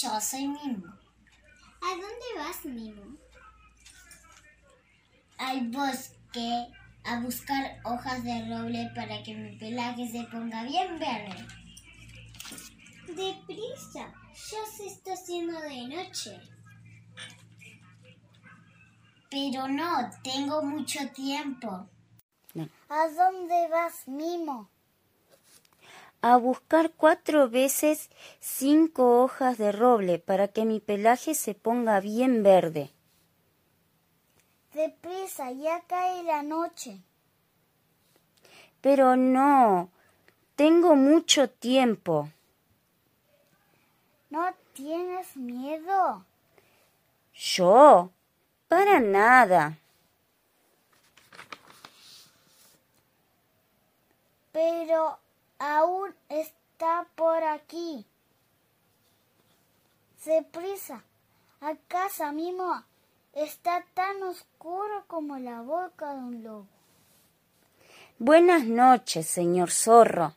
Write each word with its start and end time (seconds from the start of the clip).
yo 0.00 0.20
soy 0.20 0.46
Mimo. 0.46 0.86
¿A 1.82 1.90
dónde 1.90 2.28
vas, 2.36 2.64
Mimo? 2.64 3.16
Al 5.38 5.68
bosque 5.68 6.68
a 7.04 7.20
buscar 7.20 7.80
hojas 7.84 8.22
de 8.22 8.48
roble 8.48 8.90
para 8.94 9.22
que 9.22 9.34
mi 9.34 9.56
pelaje 9.56 10.08
se 10.08 10.24
ponga 10.24 10.62
bien 10.64 10.98
verde. 10.98 11.46
Deprisa, 13.08 14.12
ya 14.34 14.66
se 14.76 14.86
está 14.86 15.14
haciendo 15.14 15.60
de 15.60 15.88
noche. 15.88 16.40
Pero 19.30 19.68
no, 19.68 20.10
tengo 20.22 20.62
mucho 20.62 21.00
tiempo. 21.10 21.88
¿A 22.88 23.08
dónde 23.08 23.68
vas, 23.68 24.06
Mimo? 24.06 24.70
A 26.20 26.36
buscar 26.36 26.90
cuatro 26.90 27.48
veces 27.48 28.10
cinco 28.40 29.22
hojas 29.22 29.56
de 29.56 29.70
roble 29.70 30.18
para 30.18 30.48
que 30.48 30.64
mi 30.64 30.80
pelaje 30.80 31.34
se 31.34 31.54
ponga 31.54 32.00
bien 32.00 32.42
verde. 32.42 32.90
Deprisa, 34.74 35.52
ya 35.52 35.80
cae 35.86 36.24
la 36.24 36.42
noche. 36.42 37.00
Pero 38.80 39.16
no, 39.16 39.90
tengo 40.56 40.96
mucho 40.96 41.50
tiempo. 41.50 42.28
¿No 44.30 44.52
tienes 44.72 45.36
miedo? 45.36 46.24
Yo, 47.32 48.10
para 48.66 48.98
nada. 48.98 49.78
Pero 54.52 55.18
aún 55.58 56.14
está 56.28 57.06
por 57.14 57.42
aquí. 57.42 58.06
Deprisa, 60.24 61.02
a 61.60 61.74
casa 61.88 62.32
mismo 62.32 62.82
está 63.32 63.84
tan 63.94 64.22
oscuro 64.22 65.04
como 65.06 65.38
la 65.38 65.62
boca 65.62 66.12
de 66.12 66.18
un 66.20 66.42
lobo. 66.44 66.66
Buenas 68.18 68.64
noches, 68.64 69.26
señor 69.26 69.70
zorro. 69.70 70.34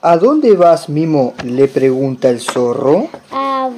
¿A 0.00 0.16
dónde 0.16 0.54
vas, 0.56 0.88
Mimo? 0.88 1.34
le 1.44 1.68
pregunta 1.68 2.30
el 2.30 2.40
zorro. 2.40 3.08
A 3.30 3.70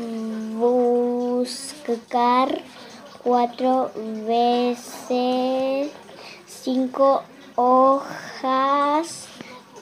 buscar 1.41 2.62
cuatro 3.23 3.91
veces 4.27 5.91
cinco 6.47 7.23
hojas 7.61 9.28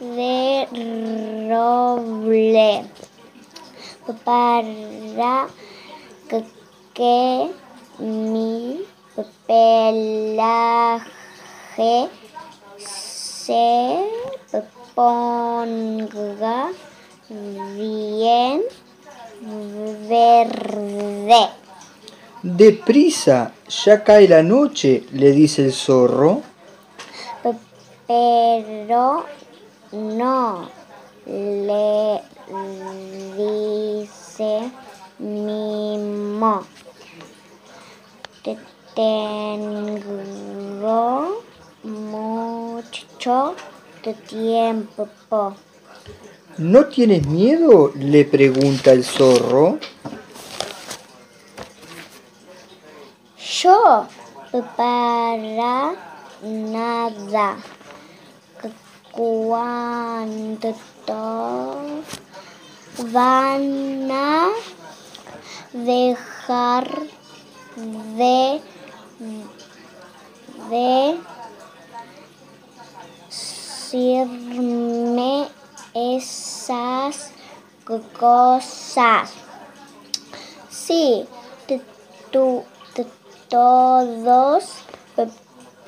de 0.01 0.67
roble 1.49 2.85
para 4.25 5.47
que 6.95 7.51
mi 7.99 8.81
pelaje 9.47 10.89
se 12.79 14.05
ponga 14.95 16.71
bien 17.77 18.63
verde. 20.09 21.49
Deprisa, 22.43 23.53
ya 23.69 24.03
cae 24.03 24.27
la 24.29 24.43
noche, 24.43 25.05
le 25.13 25.33
dice 25.33 25.67
el 25.67 25.73
zorro. 25.73 26.48
Pero 28.09 29.27
no, 29.93 30.69
le 31.27 32.23
dice 33.37 34.73
Mimo. 35.19 36.65
Te 38.43 38.57
tengo 38.95 40.23
mucho 41.83 43.55
tiempo. 44.27 45.07
¿No 46.57 46.87
tienes 46.87 47.27
miedo? 47.27 47.93
le 47.95 48.25
pregunta 48.25 48.93
el 48.93 49.05
zorro. 49.05 49.79
Yo 53.37 54.07
para 54.77 55.95
nada. 56.43 57.57
¿Cuánto 59.19 60.75
van 63.11 64.09
a 64.13 64.49
dejar 65.73 67.03
de, 67.75 68.63
de 70.71 71.19
decirme 73.91 75.49
esas 75.95 77.33
cosas? 78.21 79.33
Sí, 80.71 81.27
tú, 82.31 82.63
todos 83.49 84.85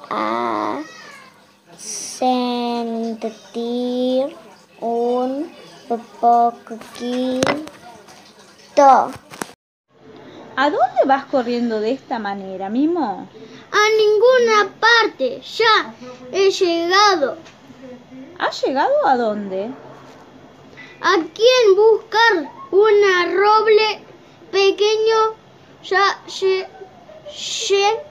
a 0.10 0.82
sentir 1.78 3.16
un 4.82 5.50
poquito. 6.20 7.42
¿A 10.56 10.70
dónde 10.70 11.06
vas 11.06 11.26
corriendo 11.26 11.80
de 11.80 11.92
esta 11.92 12.20
manera, 12.20 12.70
Mimo? 12.70 13.28
Ninguna 13.98 14.74
parte, 14.80 15.42
ya 15.42 15.94
he 16.32 16.52
llegado. 16.52 17.38
¿Has 18.38 18.62
llegado 18.64 19.08
a 19.08 19.18
dónde? 19.18 19.72
¿A 21.02 21.14
quién 21.34 21.76
buscar 21.76 22.52
una 22.72 23.34
roble 23.34 24.02
pequeño? 24.52 25.36
Ya, 25.84 26.20
ya, 26.28 26.70
ya, 27.70 28.04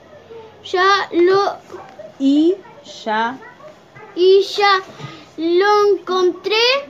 ya 0.63 1.09
lo 1.11 1.57
Y 2.19 2.55
ya. 3.05 3.37
y 4.15 4.41
ya 4.41 4.81
lo 5.37 5.87
encontré. 5.87 6.89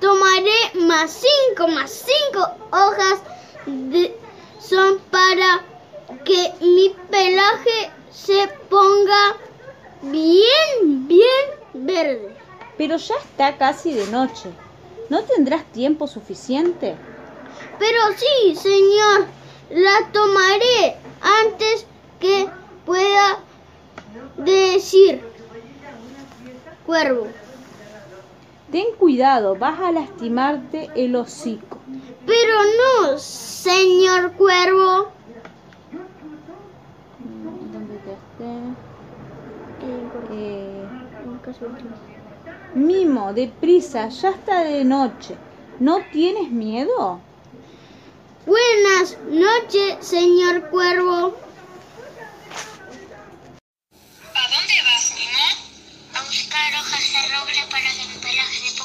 Tomaré 0.00 0.72
más 0.74 1.24
cinco, 1.24 1.68
más 1.68 1.90
cinco 1.90 2.50
hojas 2.70 3.20
de, 3.64 4.14
son 4.60 4.98
para 5.10 5.64
que 6.24 6.52
mi 6.60 6.94
pelaje 7.10 7.90
se 8.10 8.48
ponga 8.68 9.36
bien, 10.02 11.06
bien 11.06 11.46
verde. 11.74 12.34
Pero 12.76 12.96
ya 12.96 13.14
está 13.16 13.56
casi 13.56 13.92
de 13.92 14.06
noche. 14.08 14.50
¿No 15.08 15.22
tendrás 15.22 15.64
tiempo 15.72 16.06
suficiente? 16.06 16.96
Pero 17.78 18.00
sí, 18.16 18.56
señor, 18.56 19.26
la 19.70 20.10
tomaré 20.12 20.96
antes 21.20 21.86
que 22.20 22.48
pueda 22.84 23.38
decir 24.36 25.22
cuervo. 26.84 27.26
Ten 28.70 28.86
cuidado, 28.98 29.56
vas 29.56 29.80
a 29.80 29.92
lastimarte 29.92 30.90
el 30.96 31.14
hocico. 31.16 31.78
Pero 32.26 32.54
no, 32.62 33.18
señor 33.18 34.32
cuervo. 34.32 35.12
¿Dónde 37.72 37.96
te 37.98 38.12
esté? 38.12 38.86
Eh, 40.32 40.84
Mimo, 42.74 43.32
deprisa, 43.32 44.08
ya 44.08 44.30
está 44.30 44.62
de 44.62 44.84
noche. 44.84 45.36
¿No 45.80 46.04
tienes 46.12 46.50
miedo? 46.50 47.20
Buenas 48.44 49.16
noches, 49.28 50.06
señor 50.06 50.68
cuervo. 50.68 51.34
¿A 54.34 54.42
dónde 54.52 54.76
vas, 54.84 55.14
Mimo? 55.16 55.46
A 56.14 56.20
buscar 56.24 56.74
hojas 56.74 57.04
de 57.12 57.20
roble 57.34 57.62
para 57.70 57.88
que 57.90 58.04
mi 58.06 58.18
pelaje 58.20 58.75